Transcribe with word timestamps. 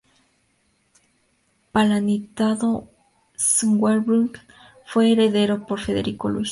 Palatinado-Zweibrücken 1.73 4.41
fue 4.87 5.11
heredado 5.11 5.63
por 5.67 5.79
Federico 5.79 6.27
Luis. 6.27 6.39